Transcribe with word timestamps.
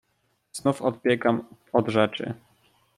"Znów 0.51 0.81
odbiegam 0.81 1.43
od 1.73 1.87
rzeczy." 1.89 2.33